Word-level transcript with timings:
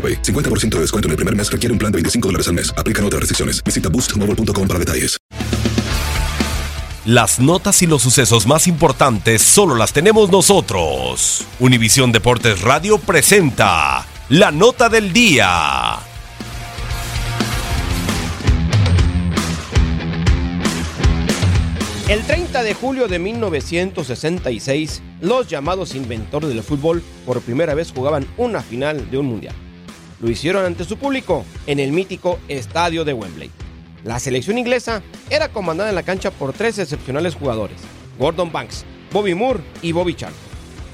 AroPay. 0.00 0.22
50% 0.22 0.76
de 0.76 0.80
descuento 0.80 1.08
en 1.08 1.10
el 1.10 1.16
primer 1.16 1.36
mes 1.36 1.52
requiere 1.52 1.72
un 1.74 1.78
plan 1.78 1.92
de 1.92 1.96
25 1.96 2.28
dólares 2.28 2.48
al 2.48 2.54
mes. 2.54 2.72
Aplican 2.78 3.04
otras 3.04 3.20
restricciones. 3.20 3.62
Visita 3.62 3.90
boostmobile.com 3.90 4.66
para 4.66 4.78
detalles. 4.78 5.20
Las 7.06 7.40
notas 7.40 7.80
y 7.80 7.86
los 7.86 8.02
sucesos 8.02 8.46
más 8.46 8.66
importantes 8.66 9.40
solo 9.40 9.74
las 9.74 9.92
tenemos 9.92 10.30
nosotros. 10.30 11.46
Univisión 11.58 12.12
Deportes 12.12 12.60
Radio 12.60 12.98
presenta 12.98 14.06
la 14.28 14.52
nota 14.52 14.90
del 14.90 15.10
día. 15.12 15.98
El 22.10 22.22
30 22.22 22.64
de 22.64 22.74
julio 22.74 23.08
de 23.08 23.18
1966, 23.18 25.02
los 25.22 25.48
llamados 25.48 25.94
inventores 25.94 26.50
del 26.50 26.62
fútbol 26.62 27.02
por 27.24 27.40
primera 27.40 27.74
vez 27.74 27.92
jugaban 27.92 28.26
una 28.36 28.62
final 28.62 29.10
de 29.10 29.18
un 29.18 29.26
mundial. 29.26 29.54
Lo 30.20 30.30
hicieron 30.30 30.64
ante 30.64 30.84
su 30.84 30.98
público 30.98 31.44
en 31.66 31.80
el 31.80 31.92
mítico 31.92 32.38
estadio 32.48 33.04
de 33.04 33.14
Wembley. 33.14 33.50
La 34.04 34.18
selección 34.18 34.58
inglesa 34.58 35.02
era 35.30 35.48
comandada 35.48 35.90
en 35.90 35.94
la 35.94 36.02
cancha 36.02 36.30
por 36.30 36.52
tres 36.52 36.78
excepcionales 36.78 37.34
jugadores, 37.34 37.78
Gordon 38.18 38.52
Banks, 38.52 38.84
Bobby 39.12 39.34
Moore 39.34 39.60
y 39.82 39.92
Bobby 39.92 40.14
Charlton. 40.14 40.50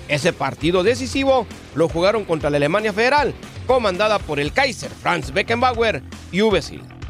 Ese 0.09 0.33
partido 0.33 0.83
decisivo 0.83 1.47
lo 1.75 1.89
jugaron 1.89 2.25
contra 2.25 2.51
la 2.51 2.59
Alemania 2.59 2.93
Federal, 2.93 3.35
comandada 3.67 4.19
por 4.21 4.39
el 4.39 4.53
Kaiser 4.53 4.91
Franz 4.91 5.33
Beckenbauer 5.33 6.03
y 6.31 6.43
Uwe. 6.43 6.61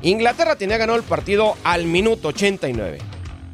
Inglaterra 0.03 0.57
tenía 0.57 0.79
ganado 0.79 0.99
el 0.99 1.05
partido 1.05 1.57
al 1.65 1.85
minuto 1.85 2.29
89. 2.29 2.99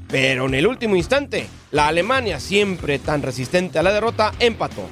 Pero 0.08 0.46
en 0.46 0.54
el 0.54 0.66
último 0.66 0.94
instante, 0.94 1.46
la 1.70 1.88
Alemania, 1.88 2.38
siempre 2.38 2.98
tan 2.98 3.22
resistente 3.22 3.78
a 3.78 3.82
la 3.82 3.92
derrota, 3.92 4.32
empató. 4.38 4.86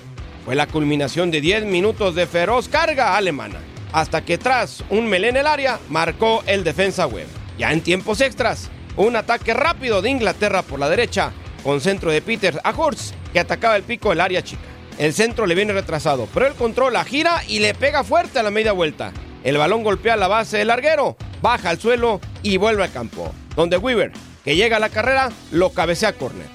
Fue 0.44 0.54
la 0.54 0.66
culminación 0.66 1.30
de 1.30 1.40
10 1.40 1.64
minutos 1.64 2.14
de 2.14 2.26
feroz 2.26 2.68
carga 2.68 3.16
alemana, 3.16 3.60
hasta 3.92 4.24
que 4.24 4.38
tras 4.38 4.82
un 4.90 5.06
melé 5.06 5.28
en 5.28 5.36
el 5.36 5.46
área, 5.46 5.78
marcó 5.88 6.42
el 6.46 6.64
defensa 6.64 7.06
web. 7.06 7.26
Ya 7.58 7.72
en 7.72 7.82
tiempos 7.82 8.20
extras, 8.20 8.70
un 8.96 9.16
ataque 9.16 9.54
rápido 9.54 10.02
de 10.02 10.10
Inglaterra 10.10 10.62
por 10.62 10.78
la 10.78 10.88
derecha, 10.88 11.32
con 11.62 11.80
centro 11.80 12.10
de 12.10 12.22
Peter 12.22 12.58
a 12.64 12.70
Horst, 12.70 13.14
que 13.32 13.40
atacaba 13.40 13.76
el 13.76 13.82
pico 13.82 14.10
del 14.10 14.20
área 14.20 14.42
chica. 14.42 14.62
El 14.98 15.12
centro 15.12 15.46
le 15.46 15.54
viene 15.54 15.72
retrasado, 15.72 16.28
pero 16.32 16.46
el 16.46 16.54
control 16.54 16.94
la 16.94 17.04
gira 17.04 17.42
y 17.46 17.60
le 17.60 17.74
pega 17.74 18.04
fuerte 18.04 18.38
a 18.38 18.42
la 18.42 18.50
media 18.50 18.72
vuelta. 18.72 19.12
El 19.44 19.56
balón 19.56 19.82
golpea 19.82 20.16
la 20.16 20.28
base 20.28 20.58
del 20.58 20.68
larguero, 20.68 21.16
baja 21.40 21.70
al 21.70 21.80
suelo 21.80 22.20
y 22.42 22.56
vuelve 22.56 22.84
al 22.84 22.92
campo, 22.92 23.32
donde 23.56 23.78
Weaver 23.78 24.12
que 24.44 24.56
llega 24.56 24.76
a 24.76 24.80
la 24.80 24.88
carrera, 24.88 25.30
lo 25.50 25.70
cabecea 25.70 26.10
a 26.10 26.12
córner. 26.14 26.46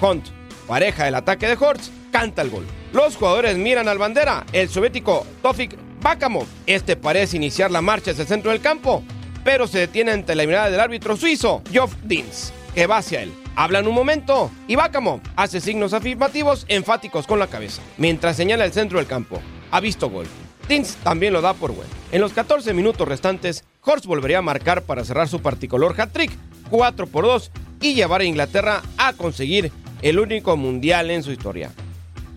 Hunt, 0.00 0.28
pareja 0.66 1.04
del 1.04 1.14
ataque 1.14 1.46
de 1.46 1.56
Hortz, 1.58 1.90
canta 2.10 2.42
el 2.42 2.50
gol. 2.50 2.66
Los 2.92 3.16
jugadores 3.16 3.56
miran 3.56 3.88
al 3.88 3.98
bandera, 3.98 4.44
el 4.52 4.68
soviético 4.68 5.26
Tofik 5.42 5.76
Bakamov. 6.00 6.46
Este 6.66 6.96
parece 6.96 7.36
iniciar 7.36 7.70
la 7.70 7.80
marcha 7.80 8.10
hacia 8.10 8.22
el 8.22 8.28
centro 8.28 8.50
del 8.50 8.60
campo, 8.60 9.02
pero 9.44 9.66
se 9.66 9.78
detiene 9.78 10.12
ante 10.12 10.34
la 10.34 10.46
mirada 10.46 10.70
del 10.70 10.80
árbitro 10.80 11.16
suizo, 11.16 11.62
Joff 11.74 11.94
Dins, 12.04 12.52
que 12.74 12.86
va 12.86 12.98
hacia 12.98 13.22
él. 13.22 13.32
Hablan 13.54 13.86
un 13.86 13.94
momento 13.94 14.50
y 14.66 14.76
Bakamov 14.76 15.20
hace 15.36 15.60
signos 15.60 15.92
afirmativos 15.92 16.64
enfáticos 16.68 17.26
con 17.26 17.38
la 17.38 17.48
cabeza, 17.48 17.82
mientras 17.98 18.36
señala 18.36 18.64
el 18.64 18.72
centro 18.72 18.98
del 18.98 19.06
campo. 19.06 19.40
Ha 19.70 19.80
visto 19.80 20.10
gol. 20.10 20.26
Dins 20.68 20.96
también 21.02 21.32
lo 21.32 21.40
da 21.40 21.54
por 21.54 21.72
bueno. 21.72 21.90
En 22.12 22.20
los 22.20 22.32
14 22.32 22.72
minutos 22.72 23.06
restantes, 23.06 23.64
Horst 23.82 24.06
volvería 24.06 24.38
a 24.38 24.42
marcar 24.42 24.82
para 24.82 25.04
cerrar 25.04 25.28
su 25.28 25.40
particolor 25.40 26.00
hat-trick, 26.00 26.32
4 26.70 27.06
por 27.06 27.24
2 27.24 27.50
y 27.80 27.94
llevar 27.94 28.20
a 28.20 28.24
Inglaterra 28.24 28.80
a 28.96 29.12
conseguir 29.12 29.72
el 30.02 30.18
único 30.18 30.56
mundial 30.56 31.10
en 31.10 31.22
su 31.22 31.32
historia. 31.32 31.70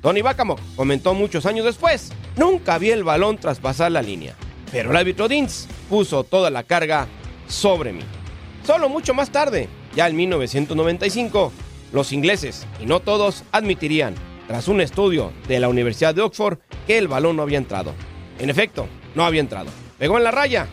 Tony 0.01 0.21
Bacamo 0.21 0.55
comentó 0.75 1.13
muchos 1.13 1.45
años 1.45 1.65
después, 1.65 2.11
nunca 2.37 2.77
vi 2.77 2.91
el 2.91 3.03
balón 3.03 3.37
traspasar 3.37 3.91
la 3.91 4.03
línea, 4.03 4.35
pero 4.71 4.91
el 4.91 4.97
árbitro 4.97 5.27
Dins 5.27 5.67
puso 5.89 6.23
toda 6.23 6.49
la 6.51 6.63
carga 6.63 7.07
sobre 7.47 7.91
mí. 7.91 8.03
Solo 8.63 8.87
mucho 8.87 9.13
más 9.13 9.31
tarde, 9.31 9.67
ya 9.95 10.07
en 10.07 10.15
1995, 10.15 11.51
los 11.91 12.11
ingleses, 12.13 12.67
y 12.79 12.85
no 12.85 12.99
todos, 12.99 13.43
admitirían, 13.51 14.15
tras 14.47 14.67
un 14.67 14.81
estudio 14.81 15.33
de 15.47 15.59
la 15.59 15.69
Universidad 15.69 16.13
de 16.13 16.21
Oxford, 16.21 16.59
que 16.85 16.97
el 16.97 17.07
balón 17.07 17.37
no 17.37 17.43
había 17.43 17.57
entrado. 17.57 17.93
En 18.37 18.49
efecto, 18.49 18.87
no 19.15 19.25
había 19.25 19.41
entrado. 19.41 19.69
Pegó 19.97 20.17
en 20.17 20.23
la 20.23 20.31
raya 20.31 20.67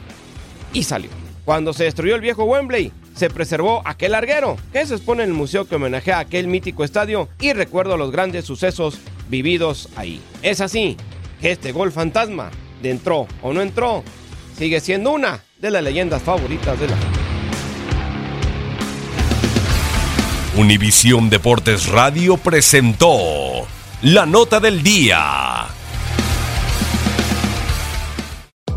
y 0.72 0.82
salió. 0.82 1.10
Cuando 1.44 1.72
se 1.72 1.84
destruyó 1.84 2.14
el 2.14 2.20
viejo 2.20 2.44
Wembley, 2.44 2.93
se 3.22 3.30
preservó 3.30 3.82
aquel 3.84 4.10
larguero 4.10 4.56
que 4.72 4.84
se 4.84 4.96
expone 4.96 5.22
en 5.22 5.28
el 5.28 5.34
museo 5.36 5.64
que 5.64 5.76
homenajea 5.76 6.19
aquel 6.19 6.48
mítico 6.48 6.82
estadio 6.82 7.28
y 7.40 7.52
recuerdo 7.52 7.96
los 7.96 8.10
grandes 8.10 8.44
sucesos 8.44 8.98
vividos 9.28 9.88
ahí. 9.94 10.20
Es 10.42 10.60
así 10.60 10.96
que 11.40 11.52
este 11.52 11.70
gol 11.70 11.92
fantasma, 11.92 12.50
de 12.82 12.90
entró 12.90 13.28
o 13.40 13.52
no 13.52 13.62
entró, 13.62 14.02
sigue 14.58 14.80
siendo 14.80 15.12
una 15.12 15.40
de 15.60 15.70
las 15.70 15.84
leyendas 15.84 16.20
favoritas 16.20 16.80
de 16.80 16.88
la 16.88 16.96
Univisión 20.56 21.30
Deportes 21.30 21.86
Radio 21.86 22.38
presentó 22.38 23.69
la 24.02 24.26
nota 24.26 24.58
del 24.58 24.82
día. 24.82 25.69